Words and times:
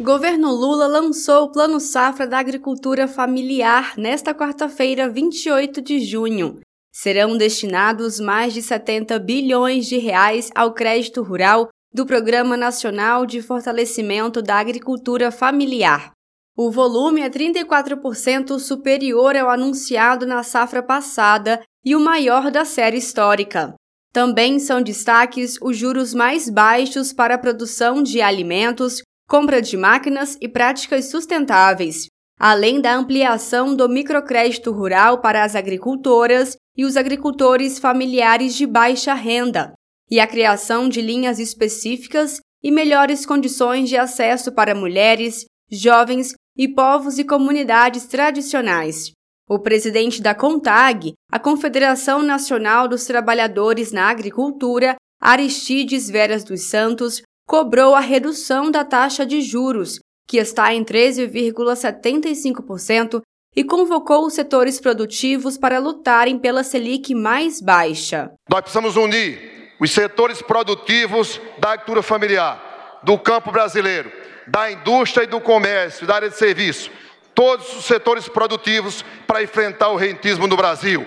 Governo 0.00 0.50
Lula 0.50 0.86
lançou 0.86 1.44
o 1.44 1.52
Plano 1.52 1.78
Safra 1.78 2.26
da 2.26 2.38
Agricultura 2.38 3.06
Familiar 3.06 3.92
nesta 3.98 4.32
quarta-feira, 4.32 5.10
28 5.10 5.82
de 5.82 6.00
junho. 6.00 6.58
Serão 6.90 7.36
destinados 7.36 8.18
mais 8.18 8.54
de 8.54 8.62
70 8.62 9.18
bilhões 9.18 9.84
de 9.86 9.98
reais 9.98 10.50
ao 10.54 10.72
crédito 10.72 11.22
rural 11.22 11.68
do 11.92 12.06
Programa 12.06 12.56
Nacional 12.56 13.26
de 13.26 13.42
Fortalecimento 13.42 14.40
da 14.40 14.56
Agricultura 14.56 15.30
Familiar. 15.30 16.12
O 16.56 16.70
volume 16.70 17.20
é 17.20 17.28
34% 17.28 18.58
superior 18.58 19.36
ao 19.36 19.50
anunciado 19.50 20.24
na 20.24 20.42
safra 20.42 20.82
passada 20.82 21.60
e 21.84 21.94
o 21.94 22.00
maior 22.00 22.50
da 22.50 22.64
série 22.64 22.96
histórica. 22.96 23.74
Também 24.14 24.58
são 24.58 24.80
destaques 24.80 25.58
os 25.60 25.76
juros 25.76 26.14
mais 26.14 26.48
baixos 26.48 27.12
para 27.12 27.34
a 27.34 27.38
produção 27.38 28.02
de 28.02 28.22
alimentos, 28.22 29.02
compra 29.30 29.62
de 29.62 29.76
máquinas 29.76 30.36
e 30.40 30.48
práticas 30.48 31.08
sustentáveis, 31.08 32.08
além 32.36 32.80
da 32.80 32.96
ampliação 32.96 33.76
do 33.76 33.88
microcrédito 33.88 34.72
rural 34.72 35.20
para 35.20 35.44
as 35.44 35.54
agricultoras 35.54 36.56
e 36.76 36.84
os 36.84 36.96
agricultores 36.96 37.78
familiares 37.78 38.56
de 38.56 38.66
baixa 38.66 39.14
renda, 39.14 39.72
e 40.10 40.18
a 40.18 40.26
criação 40.26 40.88
de 40.88 41.00
linhas 41.00 41.38
específicas 41.38 42.40
e 42.60 42.72
melhores 42.72 43.24
condições 43.24 43.88
de 43.88 43.96
acesso 43.96 44.50
para 44.50 44.74
mulheres, 44.74 45.44
jovens 45.70 46.34
e 46.56 46.66
povos 46.66 47.16
e 47.16 47.24
comunidades 47.24 48.06
tradicionais. 48.06 49.12
O 49.48 49.60
presidente 49.60 50.20
da 50.20 50.34
CONTAG, 50.34 51.12
a 51.30 51.38
Confederação 51.38 52.20
Nacional 52.20 52.88
dos 52.88 53.04
Trabalhadores 53.04 53.92
na 53.92 54.10
Agricultura, 54.10 54.96
Aristides 55.20 56.10
Veras 56.10 56.42
dos 56.42 56.62
Santos, 56.62 57.22
cobrou 57.50 57.94
a 57.96 58.00
redução 58.00 58.70
da 58.70 58.84
taxa 58.84 59.26
de 59.26 59.40
juros, 59.40 59.98
que 60.28 60.36
está 60.36 60.72
em 60.72 60.84
13,75%, 60.84 63.20
e 63.56 63.64
convocou 63.64 64.24
os 64.24 64.34
setores 64.34 64.80
produtivos 64.80 65.58
para 65.58 65.80
lutarem 65.80 66.38
pela 66.38 66.62
Selic 66.62 67.12
mais 67.12 67.60
baixa. 67.60 68.30
Nós 68.48 68.60
precisamos 68.60 68.94
unir 68.94 69.72
os 69.80 69.90
setores 69.90 70.40
produtivos 70.40 71.40
da 71.58 71.70
agricultura 71.70 72.04
familiar, 72.04 73.00
do 73.02 73.18
campo 73.18 73.50
brasileiro, 73.50 74.12
da 74.46 74.70
indústria 74.70 75.24
e 75.24 75.26
do 75.26 75.40
comércio, 75.40 76.06
da 76.06 76.14
área 76.14 76.30
de 76.30 76.36
serviço 76.36 76.88
todos 77.34 77.76
os 77.76 77.84
setores 77.84 78.28
produtivos 78.28 79.04
para 79.26 79.42
enfrentar 79.42 79.88
o 79.88 79.96
rentismo 79.96 80.46
no 80.46 80.56
Brasil. 80.56 81.04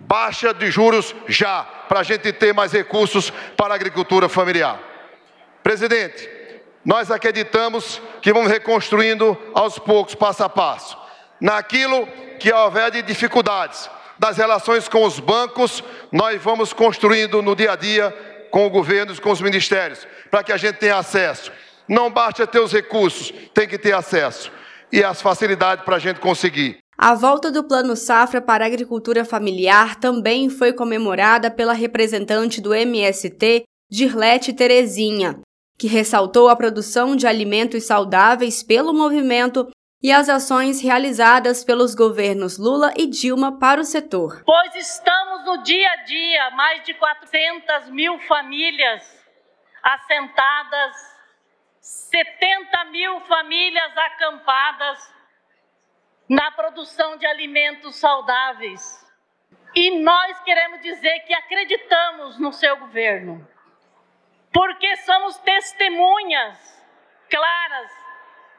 Baixa 0.00 0.52
de 0.52 0.72
juros 0.72 1.14
já, 1.28 1.62
para 1.88 2.00
a 2.00 2.02
gente 2.02 2.32
ter 2.32 2.52
mais 2.52 2.72
recursos 2.72 3.32
para 3.56 3.74
a 3.74 3.76
agricultura 3.76 4.28
familiar. 4.28 4.93
Presidente, 5.74 6.30
nós 6.84 7.10
acreditamos 7.10 8.00
que 8.22 8.32
vamos 8.32 8.48
reconstruindo 8.48 9.36
aos 9.52 9.76
poucos, 9.76 10.14
passo 10.14 10.44
a 10.44 10.48
passo. 10.48 10.96
Naquilo 11.40 12.06
que 12.38 12.52
houver 12.52 12.92
de 12.92 13.02
dificuldades, 13.02 13.90
das 14.16 14.36
relações 14.36 14.86
com 14.86 15.04
os 15.04 15.18
bancos, 15.18 15.82
nós 16.12 16.40
vamos 16.40 16.72
construindo 16.72 17.42
no 17.42 17.56
dia 17.56 17.72
a 17.72 17.76
dia 17.76 18.12
com 18.52 18.64
o 18.64 18.70
governo 18.70 19.12
e 19.12 19.20
com 19.20 19.32
os 19.32 19.40
ministérios, 19.40 20.06
para 20.30 20.44
que 20.44 20.52
a 20.52 20.56
gente 20.56 20.76
tenha 20.76 20.96
acesso. 20.96 21.50
Não 21.88 22.08
basta 22.08 22.46
ter 22.46 22.60
os 22.60 22.72
recursos, 22.72 23.32
tem 23.52 23.66
que 23.66 23.76
ter 23.76 23.94
acesso 23.94 24.52
e 24.92 25.02
as 25.02 25.20
facilidades 25.20 25.84
para 25.84 25.96
a 25.96 25.98
gente 25.98 26.20
conseguir. 26.20 26.78
A 26.96 27.16
volta 27.16 27.50
do 27.50 27.64
Plano 27.64 27.96
Safra 27.96 28.40
para 28.40 28.62
a 28.62 28.68
Agricultura 28.68 29.24
Familiar 29.24 29.96
também 29.96 30.48
foi 30.48 30.72
comemorada 30.72 31.50
pela 31.50 31.72
representante 31.72 32.60
do 32.60 32.72
MST, 32.72 33.64
Dirlete 33.90 34.52
Terezinha, 34.52 35.40
que 35.78 35.86
ressaltou 35.86 36.48
a 36.48 36.56
produção 36.56 37.16
de 37.16 37.26
alimentos 37.26 37.84
saudáveis 37.84 38.62
pelo 38.62 38.92
movimento 38.92 39.70
e 40.02 40.12
as 40.12 40.28
ações 40.28 40.82
realizadas 40.82 41.64
pelos 41.64 41.94
governos 41.94 42.58
Lula 42.58 42.92
e 42.96 43.06
Dilma 43.06 43.58
para 43.58 43.80
o 43.80 43.84
setor. 43.84 44.42
Pois 44.44 44.74
estamos 44.76 45.44
no 45.44 45.62
dia 45.62 45.88
a 45.88 45.96
dia, 46.04 46.50
mais 46.50 46.84
de 46.84 46.94
400 46.94 47.90
mil 47.90 48.18
famílias 48.20 49.02
assentadas 49.82 51.14
70 51.84 52.84
mil 52.86 53.20
famílias 53.20 53.94
acampadas 53.94 55.14
na 56.26 56.50
produção 56.52 57.18
de 57.18 57.26
alimentos 57.26 57.96
saudáveis. 57.96 59.04
E 59.74 60.00
nós 60.02 60.40
queremos 60.40 60.80
dizer 60.80 61.20
que 61.26 61.34
acreditamos 61.34 62.38
no 62.38 62.54
seu 62.54 62.78
governo, 62.78 63.46
porque 64.54 64.96
somos 64.98 65.36
testemunhas 65.38 66.56
claras, 67.28 67.90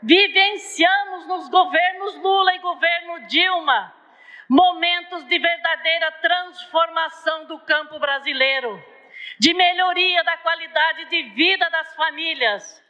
vivenciamos 0.00 1.26
nos 1.26 1.48
governos 1.48 2.14
Lula 2.22 2.54
e 2.54 2.58
governo 2.60 3.26
Dilma 3.26 4.00
momentos 4.48 5.24
de 5.26 5.38
verdadeira 5.38 6.10
transformação 6.12 7.44
do 7.46 7.60
campo 7.60 8.00
brasileiro, 8.00 8.82
de 9.38 9.54
melhoria 9.54 10.24
da 10.24 10.36
qualidade 10.38 11.04
de 11.04 11.22
vida 11.34 11.70
das 11.70 11.94
famílias. 11.94 12.82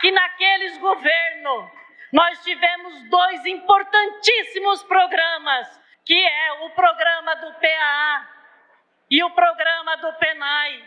Que 0.00 0.10
naqueles 0.10 0.78
governos 0.78 1.70
nós 2.12 2.42
tivemos 2.42 3.08
dois 3.08 3.46
importantíssimos 3.46 4.82
programas, 4.82 5.80
que 6.04 6.26
é 6.26 6.52
o 6.64 6.70
programa 6.70 7.36
do 7.36 7.52
PAA 7.54 8.28
e 9.08 9.22
o 9.22 9.30
programa 9.30 9.96
do 9.98 10.12
PENAI, 10.14 10.84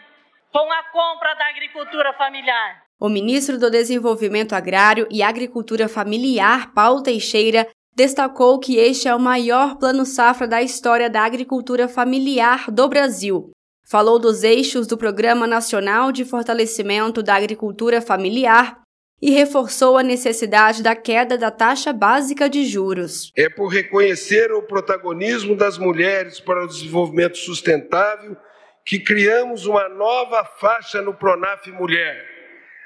com 0.53 0.71
a 0.71 0.83
compra 0.83 1.33
da 1.33 1.49
agricultura 1.49 2.13
familiar. 2.13 2.83
O 2.99 3.09
ministro 3.09 3.57
do 3.57 3.71
Desenvolvimento 3.71 4.53
Agrário 4.53 5.07
e 5.09 5.23
Agricultura 5.23 5.89
Familiar, 5.89 6.71
Paulo 6.73 7.01
Teixeira, 7.01 7.67
destacou 7.95 8.59
que 8.59 8.77
este 8.77 9.07
é 9.07 9.15
o 9.15 9.19
maior 9.19 9.77
plano 9.77 10.05
safra 10.05 10.47
da 10.47 10.61
história 10.61 11.09
da 11.09 11.21
agricultura 11.21 11.87
familiar 11.87 12.69
do 12.69 12.87
Brasil. 12.87 13.49
Falou 13.83 14.19
dos 14.19 14.43
eixos 14.43 14.85
do 14.85 14.95
Programa 14.95 15.47
Nacional 15.47 16.11
de 16.11 16.23
Fortalecimento 16.23 17.23
da 17.23 17.35
Agricultura 17.35 17.99
Familiar 17.99 18.79
e 19.19 19.31
reforçou 19.31 19.97
a 19.97 20.03
necessidade 20.03 20.83
da 20.83 20.95
queda 20.95 21.35
da 21.35 21.49
taxa 21.49 21.91
básica 21.91 22.47
de 22.47 22.63
juros. 22.65 23.31
É 23.35 23.49
por 23.49 23.67
reconhecer 23.67 24.51
o 24.51 24.61
protagonismo 24.61 25.55
das 25.55 25.79
mulheres 25.79 26.39
para 26.39 26.63
o 26.63 26.67
desenvolvimento 26.67 27.37
sustentável 27.37 28.37
que 28.85 28.99
criamos 28.99 29.65
uma 29.65 29.87
nova 29.87 30.43
faixa 30.43 31.01
no 31.01 31.13
Pronaf 31.13 31.67
Mulher. 31.71 32.31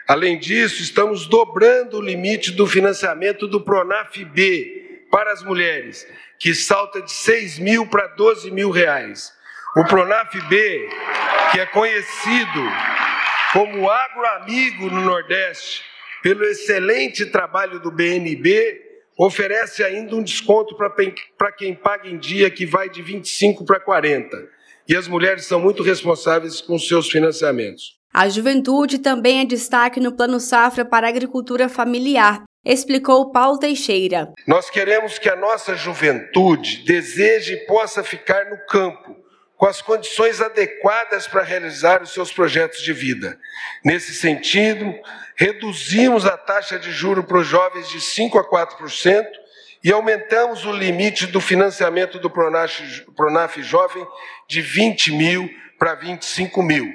Além 0.07 0.37
disso, 0.37 0.81
estamos 0.81 1.27
dobrando 1.27 1.97
o 1.97 2.01
limite 2.01 2.51
do 2.51 2.67
financiamento 2.67 3.47
do 3.47 3.61
Pronaf 3.61 4.23
B 4.23 5.05
para 5.11 5.31
as 5.33 5.43
mulheres, 5.43 6.07
que 6.39 6.53
salta 6.53 7.01
de 7.01 7.11
6 7.11 7.59
mil 7.59 7.87
para 7.87 8.07
12 8.07 8.51
mil 8.51 8.69
reais. 8.69 9.33
O 9.75 9.83
Pronaf 9.85 10.33
B, 10.47 10.89
que 11.51 11.59
é 11.59 11.65
conhecido 11.65 12.61
como 13.51 13.89
agroamigo 13.89 14.89
no 14.89 15.01
Nordeste, 15.01 15.83
pelo 16.21 16.43
excelente 16.43 17.25
trabalho 17.25 17.79
do 17.79 17.91
BNB, 17.91 18.81
oferece 19.17 19.83
ainda 19.83 20.15
um 20.15 20.21
desconto 20.21 20.75
para 21.37 21.51
quem 21.51 21.73
paga 21.73 22.07
em 22.07 22.17
dia 22.17 22.51
que 22.51 22.65
vai 22.65 22.87
de 22.87 23.01
25 23.01 23.65
para 23.65 23.79
40. 23.79 24.56
E 24.87 24.95
as 24.95 25.07
mulheres 25.07 25.45
são 25.45 25.59
muito 25.59 25.83
responsáveis 25.83 26.61
com 26.61 26.79
seus 26.79 27.09
financiamentos. 27.09 27.97
A 28.13 28.29
juventude 28.29 28.99
também 28.99 29.41
é 29.41 29.45
destaque 29.45 29.99
no 29.99 30.13
Plano 30.13 30.39
Safra 30.39 30.85
para 30.85 31.05
a 31.05 31.09
Agricultura 31.09 31.67
Familiar, 31.67 32.43
explicou 32.63 33.31
Paulo 33.31 33.59
Teixeira. 33.59 34.31
Nós 34.47 34.69
queremos 34.69 35.19
que 35.19 35.29
a 35.29 35.35
nossa 35.35 35.75
juventude 35.75 36.83
deseje 36.85 37.53
e 37.53 37.65
possa 37.65 38.01
ficar 38.01 38.45
no 38.49 38.57
campo, 38.65 39.13
com 39.57 39.65
as 39.65 39.81
condições 39.81 40.39
adequadas 40.39 41.27
para 41.27 41.43
realizar 41.43 42.01
os 42.01 42.13
seus 42.13 42.31
projetos 42.31 42.81
de 42.81 42.93
vida. 42.93 43.37
Nesse 43.83 44.13
sentido, 44.13 44.93
reduzimos 45.35 46.25
a 46.25 46.37
taxa 46.37 46.79
de 46.79 46.91
juro 46.91 47.23
para 47.25 47.39
os 47.39 47.47
jovens 47.47 47.89
de 47.89 47.99
5 47.99 48.39
a 48.39 48.49
4% 48.49 49.25
e 49.87 49.91
aumentamos 49.93 50.65
o 50.65 50.71
limite 50.73 51.25
do 51.25 51.39
financiamento 51.39 52.19
do 52.19 52.29
Pronaf, 52.29 52.77
Pronaf 53.15 53.63
Jovem 53.63 54.05
de 54.45 54.61
20 54.61 55.13
mil 55.13 55.49
para 55.79 55.95
25 55.95 56.61
mil. 56.61 56.91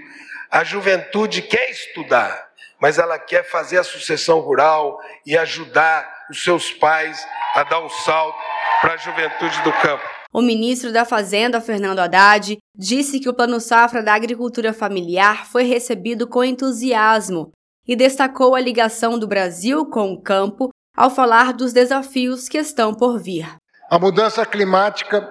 A 0.50 0.62
juventude 0.62 1.40
quer 1.40 1.70
estudar, 1.70 2.50
mas 2.78 2.98
ela 2.98 3.18
quer 3.18 3.44
fazer 3.44 3.78
a 3.78 3.82
sucessão 3.82 4.40
rural 4.40 5.00
e 5.24 5.38
ajudar 5.38 6.06
os 6.30 6.44
seus 6.44 6.70
pais 6.70 7.26
a 7.54 7.62
dar 7.62 7.82
um 7.82 7.88
salto 7.88 8.38
para 8.82 8.92
a 8.92 8.98
juventude 8.98 9.58
do 9.62 9.72
campo. 9.72 10.04
O 10.30 10.42
ministro 10.42 10.92
da 10.92 11.06
Fazenda, 11.06 11.62
Fernando 11.62 12.00
Haddad, 12.00 12.58
disse 12.76 13.18
que 13.20 13.28
o 13.30 13.34
Plano 13.34 13.58
Safra 13.58 14.02
da 14.02 14.12
Agricultura 14.12 14.74
Familiar 14.74 15.46
foi 15.46 15.62
recebido 15.62 16.28
com 16.28 16.44
entusiasmo 16.44 17.52
e 17.88 17.96
destacou 17.96 18.54
a 18.54 18.60
ligação 18.60 19.18
do 19.18 19.26
Brasil 19.26 19.86
com 19.86 20.12
o 20.12 20.20
campo 20.20 20.68
ao 21.02 21.10
falar 21.10 21.52
dos 21.52 21.72
desafios 21.72 22.48
que 22.48 22.56
estão 22.56 22.94
por 22.94 23.18
vir. 23.18 23.44
A 23.90 23.98
mudança 23.98 24.46
climática 24.46 25.28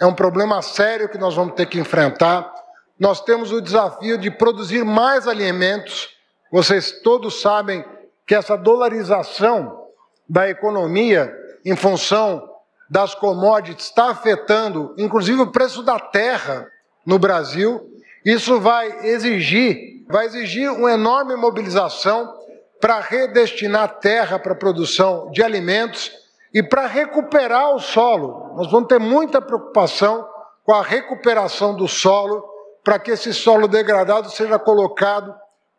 é 0.00 0.04
um 0.04 0.12
problema 0.12 0.60
sério 0.62 1.08
que 1.08 1.16
nós 1.16 1.36
vamos 1.36 1.54
ter 1.54 1.66
que 1.66 1.78
enfrentar. 1.78 2.52
Nós 2.98 3.20
temos 3.20 3.52
o 3.52 3.60
desafio 3.60 4.18
de 4.18 4.32
produzir 4.32 4.84
mais 4.84 5.28
alimentos. 5.28 6.08
Vocês 6.50 7.00
todos 7.04 7.40
sabem 7.40 7.84
que 8.26 8.34
essa 8.34 8.56
dolarização 8.56 9.86
da 10.28 10.50
economia 10.50 11.32
em 11.64 11.76
função 11.76 12.42
das 12.90 13.14
commodities 13.14 13.84
está 13.84 14.10
afetando, 14.10 14.92
inclusive, 14.98 15.40
o 15.40 15.52
preço 15.52 15.84
da 15.84 16.00
terra 16.00 16.66
no 17.06 17.16
Brasil. 17.16 17.80
Isso 18.24 18.58
vai 18.58 19.06
exigir, 19.06 20.04
vai 20.08 20.26
exigir 20.26 20.68
uma 20.68 20.90
enorme 20.90 21.36
mobilização 21.36 22.41
para 22.82 22.98
redestinar 22.98 24.00
terra 24.00 24.40
para 24.40 24.56
produção 24.56 25.30
de 25.30 25.40
alimentos 25.40 26.10
e 26.52 26.64
para 26.64 26.88
recuperar 26.88 27.72
o 27.76 27.78
solo. 27.78 28.54
Nós 28.56 28.72
vamos 28.72 28.88
ter 28.88 28.98
muita 28.98 29.40
preocupação 29.40 30.28
com 30.64 30.74
a 30.74 30.82
recuperação 30.82 31.76
do 31.76 31.86
solo 31.86 32.44
para 32.82 32.98
que 32.98 33.12
esse 33.12 33.32
solo 33.32 33.68
degradado 33.68 34.28
seja 34.30 34.58
colocado 34.58 35.32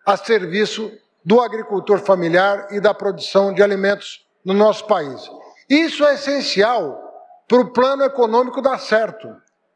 a 0.06 0.16
serviço 0.16 0.90
do 1.26 1.42
agricultor 1.42 2.00
familiar 2.00 2.68
e 2.72 2.80
da 2.80 2.94
produção 2.94 3.54
de 3.54 3.62
alimentos 3.62 4.26
no 4.44 4.54
nosso 4.54 4.88
país. 4.88 5.30
Isso 5.70 6.06
é 6.06 6.14
essencial 6.14 6.98
para 7.50 7.60
o 7.60 7.74
plano 7.74 8.04
econômico 8.06 8.62
dar 8.62 8.80
certo. 8.80 9.28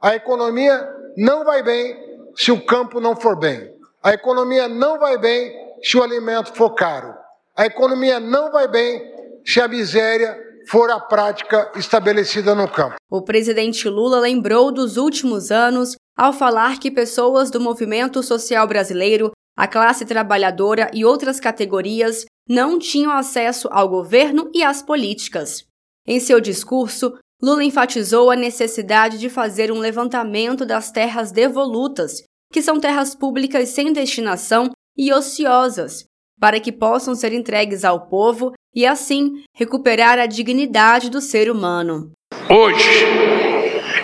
A 0.01 0.15
economia 0.15 0.89
não 1.18 1.44
vai 1.44 1.62
bem 1.62 2.21
se 2.38 2.53
o 2.53 2.65
campo 2.65 3.01
não 3.01 3.18
for 3.18 3.35
bem. 3.38 3.75
A 4.01 4.13
economia 4.13 4.69
não 4.69 4.97
vai 4.97 5.18
bem 5.18 5.66
se 5.81 5.97
o 5.97 6.03
alimento 6.03 6.53
for 6.53 6.74
caro. 6.74 7.13
A 7.56 7.65
economia 7.65 8.19
não 8.19 8.51
vai 8.51 8.68
bem 8.68 9.01
se 9.45 9.59
a 9.59 9.68
miséria 9.68 10.38
for 10.69 10.91
a 10.91 11.00
prática 11.00 11.71
estabelecida 11.75 12.53
no 12.53 12.69
campo. 12.69 12.95
O 13.09 13.21
presidente 13.21 13.88
Lula 13.88 14.19
lembrou 14.19 14.71
dos 14.71 14.97
últimos 14.97 15.50
anos 15.50 15.95
ao 16.18 16.33
falar 16.33 16.79
que 16.79 16.91
pessoas 16.91 17.50
do 17.50 17.59
movimento 17.59 18.21
social 18.21 18.68
brasileiro, 18.68 19.31
a 19.57 19.68
classe 19.68 20.06
trabalhadora 20.06 20.91
e 20.94 21.06
outras 21.06 21.39
categorias 21.39 22.25
não 22.50 22.77
tinham 22.77 23.12
acesso 23.12 23.68
ao 23.71 23.88
governo 23.88 24.50
e 24.53 24.63
às 24.63 24.81
políticas. 24.81 25.63
Em 26.06 26.19
seu 26.19 26.39
discurso, 26.39 27.18
Lula 27.41 27.63
enfatizou 27.63 28.31
a 28.31 28.35
necessidade 28.35 29.18
de 29.18 29.30
fazer 29.30 29.71
um 29.71 29.80
levantamento 29.80 30.65
das 30.65 30.91
terras 30.91 31.31
devolutas, 31.31 32.23
que 32.51 32.62
são 32.62 32.80
terras 32.80 33.13
públicas 33.13 33.69
sem 33.69 33.94
destinação 33.94 34.71
e 34.97 35.13
ociosas, 35.13 36.05
para 36.39 36.59
que 36.59 36.71
possam 36.71 37.15
ser 37.15 37.33
entregues 37.33 37.85
ao 37.85 38.07
povo 38.07 38.53
e, 38.75 38.85
assim, 38.85 39.44
recuperar 39.55 40.19
a 40.19 40.25
dignidade 40.25 41.09
do 41.09 41.21
ser 41.21 41.49
humano. 41.49 42.11
Hoje, 42.49 43.05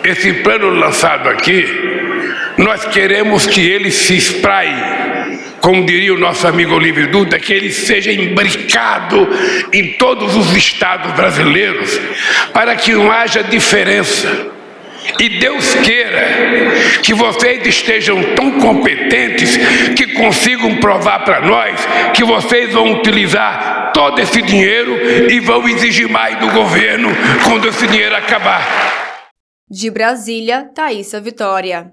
esse 0.04 0.42
plano 0.42 0.70
lançado 0.70 1.28
aqui, 1.28 1.64
nós 2.58 2.84
queremos 2.86 3.46
que 3.46 3.60
ele 3.60 3.90
se 3.90 4.16
espraie 4.16 5.04
como 5.64 5.86
diria 5.86 6.12
o 6.12 6.18
nosso 6.18 6.46
amigo 6.46 6.74
Olívio 6.74 7.10
Duda, 7.10 7.38
que 7.38 7.50
ele 7.50 7.72
seja 7.72 8.12
imbricado 8.12 9.26
em 9.72 9.94
todos 9.94 10.36
os 10.36 10.54
estados 10.54 11.10
brasileiros, 11.12 11.98
para 12.52 12.76
que 12.76 12.92
não 12.92 13.10
haja 13.10 13.42
diferença. 13.42 14.53
E 15.18 15.28
Deus 15.38 15.74
queira 15.76 16.22
que 17.02 17.12
vocês 17.14 17.66
estejam 17.66 18.34
tão 18.34 18.58
competentes 18.58 19.56
que 19.96 20.14
consigam 20.14 20.76
provar 20.76 21.24
para 21.24 21.40
nós 21.40 21.80
que 22.14 22.24
vocês 22.24 22.72
vão 22.72 22.92
utilizar 22.94 23.92
todo 23.92 24.20
esse 24.20 24.40
dinheiro 24.42 24.96
e 25.30 25.40
vão 25.40 25.68
exigir 25.68 26.08
mais 26.08 26.38
do 26.38 26.50
governo 26.50 27.08
quando 27.44 27.68
esse 27.68 27.86
dinheiro 27.86 28.16
acabar. 28.16 28.62
De 29.70 29.90
Brasília, 29.90 30.68
Thaisa 30.74 31.20
Vitória. 31.20 31.92